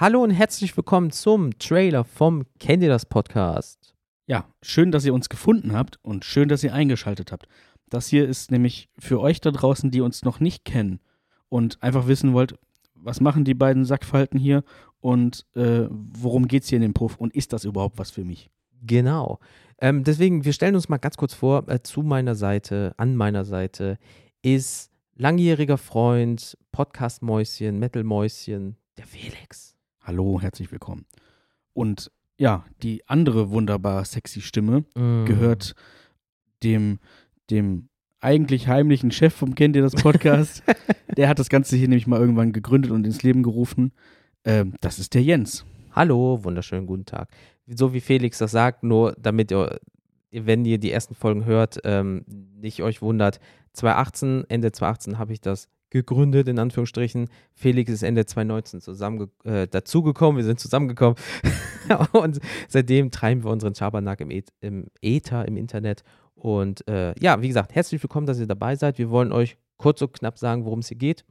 [0.00, 3.96] Hallo und herzlich willkommen zum Trailer vom Kennt ihr das Podcast.
[4.28, 7.48] Ja, schön, dass ihr uns gefunden habt und schön, dass ihr eingeschaltet habt.
[7.88, 11.00] Das hier ist nämlich für euch da draußen, die uns noch nicht kennen
[11.48, 12.54] und einfach wissen wollt,
[12.94, 14.62] was machen die beiden Sackfalten hier
[15.00, 18.24] und äh, worum geht es hier in dem Puff und ist das überhaupt was für
[18.24, 18.52] mich?
[18.80, 19.40] Genau.
[19.80, 23.44] Ähm, deswegen, wir stellen uns mal ganz kurz vor, äh, zu meiner Seite, an meiner
[23.44, 23.98] Seite
[24.42, 29.67] ist langjähriger Freund, Podcast-Mäuschen, Metal-Mäuschen, der Felix.
[30.08, 31.04] Hallo, herzlich willkommen.
[31.74, 35.26] Und ja, die andere wunderbar sexy Stimme Mm.
[35.26, 35.74] gehört
[36.62, 36.98] dem,
[37.50, 40.62] dem eigentlich heimlichen Chef vom Kennt ihr das Podcast.
[41.18, 43.92] der hat das Ganze hier nämlich mal irgendwann gegründet und ins Leben gerufen.
[44.46, 45.66] Ähm, das ist der Jens.
[45.92, 47.28] Hallo, wunderschönen guten Tag.
[47.66, 49.78] So wie Felix das sagt, nur damit ihr,
[50.30, 53.40] wenn ihr die ersten Folgen hört, ähm, nicht euch wundert.
[53.74, 57.28] 2018, Ende 2018 habe ich das gegründet, in Anführungsstrichen.
[57.54, 61.16] Felix ist Ende 2019 zusammenge äh, dazugekommen, wir sind zusammengekommen.
[62.12, 66.02] und seitdem treiben wir unseren Schabernack im, Eth im Äther, im Internet.
[66.34, 68.98] Und äh, ja, wie gesagt, herzlich willkommen, dass ihr dabei seid.
[68.98, 71.24] Wir wollen euch kurz und knapp sagen, worum es hier geht.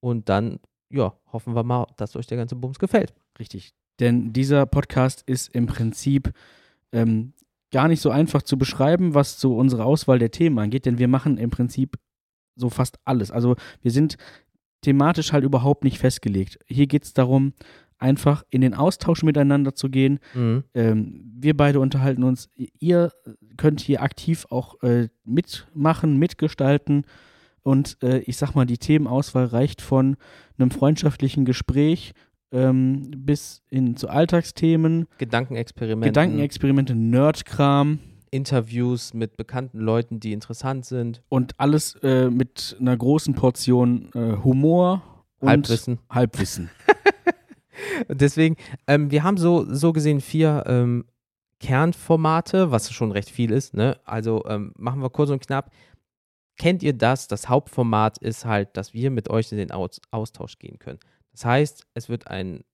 [0.00, 0.58] Und dann,
[0.90, 3.14] ja, hoffen wir mal, dass euch der ganze Bums gefällt.
[3.38, 3.72] Richtig.
[4.00, 6.32] Denn dieser Podcast ist im Prinzip
[6.92, 7.34] ähm,
[7.70, 11.08] gar nicht so einfach zu beschreiben, was so unsere Auswahl der Themen angeht, denn wir
[11.08, 11.96] machen im Prinzip
[12.56, 13.30] so fast alles.
[13.30, 14.16] Also wir sind
[14.82, 16.58] thematisch halt überhaupt nicht festgelegt.
[16.66, 17.52] Hier geht es darum,
[17.98, 20.18] einfach in den Austausch miteinander zu gehen.
[20.34, 20.64] Mhm.
[20.74, 22.48] Ähm, wir beide unterhalten uns.
[22.78, 23.12] Ihr
[23.56, 27.04] könnt hier aktiv auch äh, mitmachen, mitgestalten.
[27.62, 30.16] Und äh, ich sag mal, die Themenauswahl reicht von
[30.58, 32.14] einem freundschaftlichen Gespräch
[32.52, 38.00] ähm, bis hin zu Alltagsthemen, Gedankenexperimente, Gedankenexperimente, Nerdkram
[38.30, 44.36] Interviews mit bekannten Leuten, die interessant sind, und alles äh, mit einer großen Portion äh,
[44.44, 45.02] Humor
[45.40, 45.98] und Halbwissen.
[46.08, 46.70] Halbwissen.
[48.08, 51.04] Deswegen, ähm, wir haben so, so gesehen vier ähm,
[51.60, 53.74] Kernformate, was schon recht viel ist.
[53.74, 53.98] Ne?
[54.04, 55.70] Also ähm, machen wir kurz und knapp.
[56.58, 57.28] Kennt ihr das?
[57.28, 60.98] Das Hauptformat ist halt, dass wir mit euch in den Aus Austausch gehen können.
[61.32, 62.64] Das heißt, es wird ein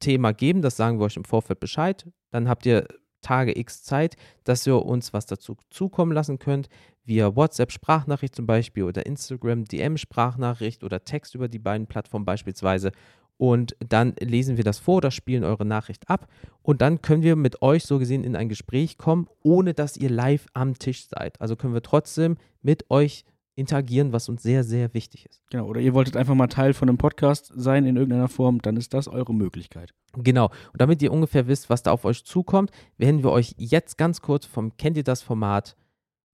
[0.00, 2.06] Thema geben, das sagen wir euch im Vorfeld Bescheid.
[2.30, 2.86] Dann habt ihr
[3.26, 6.68] Tage X Zeit, dass ihr uns was dazu zukommen lassen könnt,
[7.04, 12.24] via WhatsApp Sprachnachricht zum Beispiel oder Instagram DM Sprachnachricht oder Text über die beiden Plattformen
[12.24, 12.92] beispielsweise.
[13.36, 16.28] Und dann lesen wir das vor oder spielen eure Nachricht ab.
[16.62, 20.08] Und dann können wir mit euch so gesehen in ein Gespräch kommen, ohne dass ihr
[20.08, 21.40] live am Tisch seid.
[21.40, 23.24] Also können wir trotzdem mit euch
[23.56, 25.42] interagieren, was uns sehr, sehr wichtig ist.
[25.50, 25.66] Genau.
[25.66, 28.94] Oder ihr wolltet einfach mal Teil von einem Podcast sein in irgendeiner Form, dann ist
[28.94, 29.92] das eure Möglichkeit.
[30.14, 30.50] Genau.
[30.72, 34.20] Und damit ihr ungefähr wisst, was da auf euch zukommt, werden wir euch jetzt ganz
[34.20, 35.74] kurz vom Kennt ihr das Format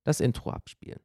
[0.04, 1.00] das Intro abspielen.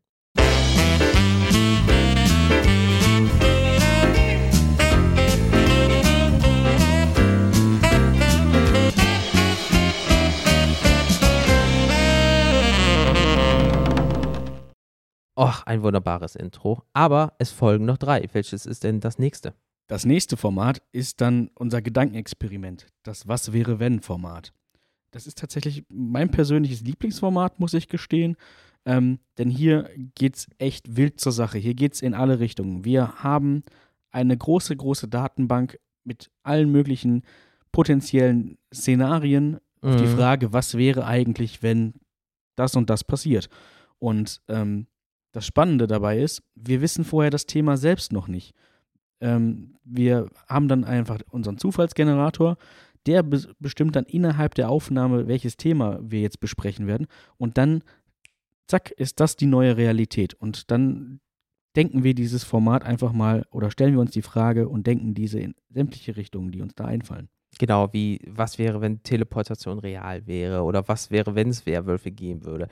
[15.38, 16.82] Och, ein wunderbares Intro.
[16.94, 18.28] Aber es folgen noch drei.
[18.34, 19.54] Welches ist denn das nächste?
[19.88, 24.52] Das nächste Format ist dann unser Gedankenexperiment, das Was wäre wenn Format.
[25.12, 28.36] Das ist tatsächlich mein persönliches Lieblingsformat, muss ich gestehen.
[28.86, 31.58] Ähm, denn hier geht es echt wild zur Sache.
[31.58, 32.84] Hier geht es in alle Richtungen.
[32.84, 33.64] Wir haben
[34.12, 37.24] eine große, große Datenbank mit allen möglichen
[37.72, 40.16] potenziellen Szenarien auf die Mhm.
[40.18, 41.94] Frage, was wäre eigentlich, wenn
[42.56, 43.50] das und das passiert.
[44.00, 44.88] Und ähm,
[45.38, 48.56] das Spannende dabei ist, wir wissen vorher das Thema selbst noch nicht.
[49.22, 52.58] Ähm, wir haben dann einfach unseren Zufallsgenerator,
[53.06, 57.06] der be bestimmt dann innerhalb der Aufnahme, welches Thema wir jetzt besprechen werden.
[57.38, 57.84] Und dann,
[58.66, 60.34] zack, ist das die neue Realität.
[60.34, 61.20] Und dann
[61.76, 65.40] denken wir dieses Format einfach mal oder stellen wir uns die Frage und denken diese
[65.40, 67.30] in sämtliche Richtungen, die uns da einfallen.
[67.60, 72.44] Genau, wie was wäre, wenn Teleportation real wäre oder was wäre, wenn es Werwölfe geben
[72.44, 72.70] würde.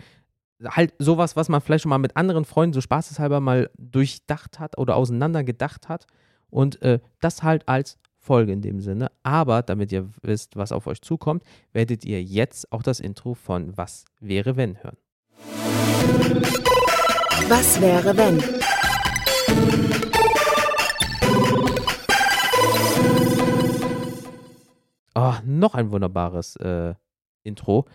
[0.67, 4.77] Halt sowas, was man vielleicht schon mal mit anderen Freunden so spaßeshalber mal durchdacht hat
[4.77, 6.07] oder auseinander gedacht hat
[6.49, 9.11] und äh, das halt als Folge in dem Sinne.
[9.23, 11.43] Aber damit ihr wisst, was auf euch zukommt,
[11.73, 14.97] werdet ihr jetzt auch das Intro von Was wäre, wenn hören.
[17.47, 18.41] Was wäre wenn?
[25.13, 26.93] Oh, noch ein wunderbares äh,
[27.43, 27.85] Intro.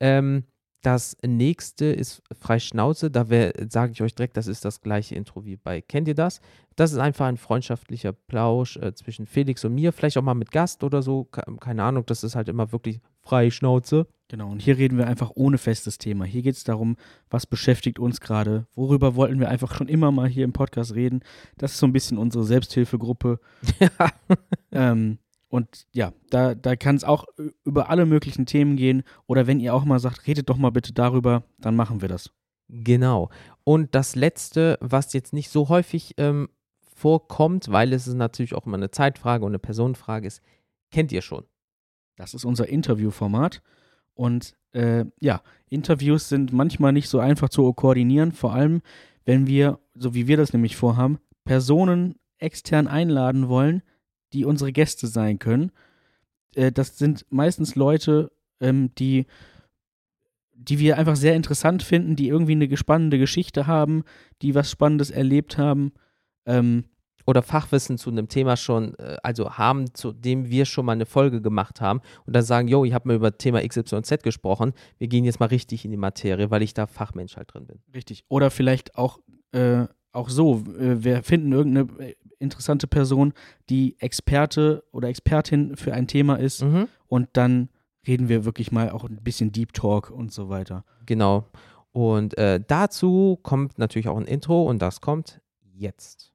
[0.00, 0.44] Ähm,
[0.86, 3.10] das nächste ist frei Schnauze.
[3.10, 3.26] Da
[3.68, 6.40] sage ich euch direkt, das ist das gleiche Intro wie bei Kennt ihr das?
[6.76, 10.50] Das ist einfach ein freundschaftlicher Plausch äh, zwischen Felix und mir, vielleicht auch mal mit
[10.50, 11.24] Gast oder so.
[11.24, 14.06] Ke- Keine Ahnung, das ist halt immer wirklich frei Schnauze.
[14.28, 16.24] Genau, und hier reden wir einfach ohne festes Thema.
[16.24, 16.96] Hier geht es darum,
[17.30, 21.20] was beschäftigt uns gerade, worüber wollten wir einfach schon immer mal hier im Podcast reden.
[21.58, 23.38] Das ist so ein bisschen unsere Selbsthilfegruppe.
[24.72, 25.18] Ähm,
[25.54, 27.26] Und ja, da, da kann es auch
[27.62, 29.04] über alle möglichen Themen gehen.
[29.28, 32.32] Oder wenn ihr auch mal sagt, redet doch mal bitte darüber, dann machen wir das.
[32.66, 33.30] Genau.
[33.62, 36.48] Und das Letzte, was jetzt nicht so häufig ähm,
[36.96, 40.42] vorkommt, weil es ist natürlich auch immer eine Zeitfrage und eine Personenfrage ist,
[40.90, 41.44] kennt ihr schon.
[42.16, 43.62] Das ist unser Interviewformat.
[44.14, 48.82] Und äh, ja, Interviews sind manchmal nicht so einfach zu koordinieren, vor allem
[49.24, 53.84] wenn wir, so wie wir das nämlich vorhaben, Personen extern einladen wollen,
[54.34, 55.72] die unsere Gäste sein können.
[56.54, 59.26] Äh, das sind meistens Leute, ähm, die,
[60.52, 64.04] die wir einfach sehr interessant finden, die irgendwie eine spannende Geschichte haben,
[64.42, 65.92] die was Spannendes erlebt haben.
[66.46, 66.84] Ähm,
[67.26, 71.06] oder Fachwissen zu einem Thema schon, äh, also haben, zu dem wir schon mal eine
[71.06, 75.08] Folge gemacht haben und dann sagen, yo, ich habe mal über Thema XYZ gesprochen, wir
[75.08, 77.78] gehen jetzt mal richtig in die Materie, weil ich da Fachmensch halt drin bin.
[77.94, 78.24] Richtig.
[78.28, 79.20] Oder vielleicht auch,
[79.52, 82.14] äh, auch so, äh, wir finden irgendeine äh,
[82.44, 83.32] interessante Person,
[83.70, 86.88] die Experte oder Expertin für ein Thema ist Mhm.
[87.08, 87.68] und dann
[88.06, 90.84] reden wir wirklich mal auch ein bisschen Deep Talk und so weiter.
[91.06, 91.46] Genau.
[91.92, 95.40] Und äh, dazu kommt natürlich auch ein Intro und das kommt
[95.72, 96.32] jetzt.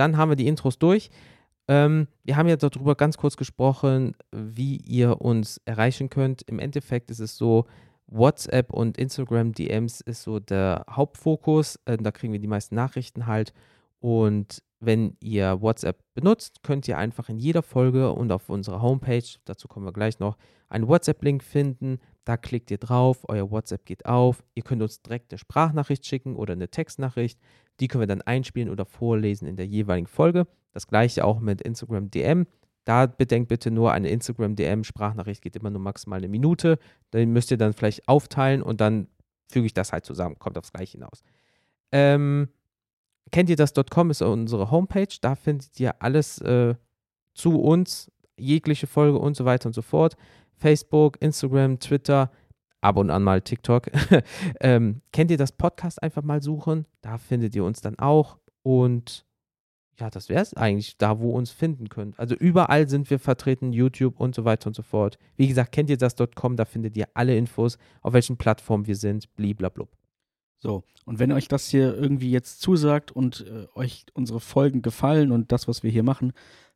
[0.00, 1.10] Dann haben wir die Intros durch.
[1.68, 6.42] Ähm, wir haben ja darüber ganz kurz gesprochen, wie ihr uns erreichen könnt.
[6.42, 7.66] Im Endeffekt ist es so,
[8.06, 11.78] WhatsApp und Instagram DMs ist so der Hauptfokus.
[11.84, 13.52] Äh, da kriegen wir die meisten Nachrichten halt.
[14.00, 19.22] Und wenn ihr WhatsApp benutzt, könnt ihr einfach in jeder Folge und auf unserer Homepage,
[19.44, 20.38] dazu kommen wir gleich noch,
[20.70, 21.98] einen WhatsApp-Link finden.
[22.24, 24.42] Da klickt ihr drauf, euer WhatsApp geht auf.
[24.54, 27.38] Ihr könnt uns direkt eine Sprachnachricht schicken oder eine Textnachricht.
[27.80, 30.46] Die können wir dann einspielen oder vorlesen in der jeweiligen Folge.
[30.72, 32.46] Das gleiche auch mit Instagram DM.
[32.84, 36.78] Da bedenkt bitte nur, eine Instagram DM Sprachnachricht geht immer nur maximal eine Minute.
[37.12, 39.08] Den müsst ihr dann vielleicht aufteilen und dann
[39.50, 40.38] füge ich das halt zusammen.
[40.38, 41.22] Kommt aufs Gleiche hinaus.
[41.92, 42.48] Ähm,
[43.30, 45.14] kennt ihr das.com ist unsere Homepage.
[45.20, 46.74] Da findet ihr alles äh,
[47.34, 50.16] zu uns, jegliche Folge und so weiter und so fort.
[50.56, 52.30] Facebook, Instagram, Twitter,
[52.80, 53.90] ab und an mal TikTok.
[54.60, 56.86] ähm, kennt ihr das Podcast einfach mal suchen?
[57.00, 58.38] Da findet ihr uns dann auch.
[58.62, 59.24] Und
[59.98, 62.18] ja, das wäre es eigentlich, da wo uns finden könnt.
[62.18, 65.18] Also überall sind wir vertreten, YouTube und so weiter und so fort.
[65.36, 69.34] Wie gesagt, kennt ihr das.com, da findet ihr alle Infos, auf welchen Plattformen wir sind,
[69.36, 69.90] bliblablub.
[70.58, 75.32] So, und wenn euch das hier irgendwie jetzt zusagt und äh, euch unsere Folgen gefallen
[75.32, 76.32] und das, was wir hier machen,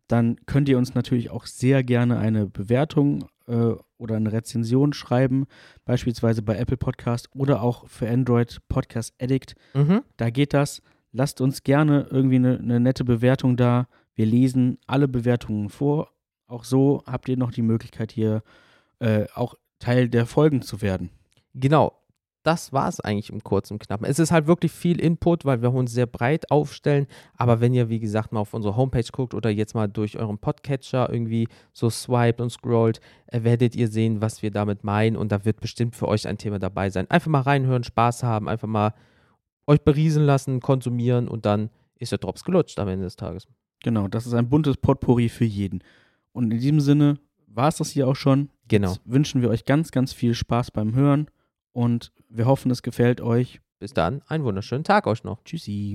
[0.09, 5.47] dann könnt ihr uns natürlich auch sehr gerne eine Bewertung äh, oder eine Rezension schreiben,
[5.85, 9.55] beispielsweise bei Apple Podcast oder auch für Android Podcast Addict.
[9.75, 10.03] Mhm.
[10.17, 10.83] Da geht das.
[11.13, 13.87] Lasst uns gerne irgendwie eine, eine nette Bewertung da.
[14.15, 16.11] Wir lesen alle Bewertungen vor.
[16.47, 18.43] Auch so habt ihr noch die Möglichkeit, hier
[18.99, 21.11] äh, auch Teil der Folgen zu werden.
[21.55, 22.04] Genau.
[22.45, 24.05] Das war es eigentlich im Kurzen Knappen.
[24.05, 27.07] Es ist halt wirklich viel Input, weil wir uns sehr breit aufstellen.
[27.39, 30.37] Aber wenn ihr, wie gesagt, mal auf unsere Homepage guckt oder jetzt mal durch euren
[30.37, 35.17] Podcatcher irgendwie so swiped und scrollt, äh, werdet ihr sehen, was wir damit meinen.
[35.17, 37.11] Und da wird bestimmt für euch ein Thema dabei sein.
[37.11, 38.93] Einfach mal reinhören, Spaß haben, einfach mal
[39.67, 43.49] euch beriesen lassen, konsumieren und dann ist der Drops gelutscht am Ende des Tages.
[43.83, 45.83] Genau, das ist ein buntes Potpourri für jeden.
[46.33, 48.51] Und in diesem Sinne war es das hier auch schon.
[48.69, 48.89] Genau.
[48.89, 51.29] Jetzt wünschen wir euch ganz, ganz viel Spaß beim Hören
[51.75, 53.61] und wir hoffen, es gefällt euch.
[53.79, 55.45] Bis dann, einen wunderschönen Tag euch noch.
[55.45, 55.93] Tschüssi.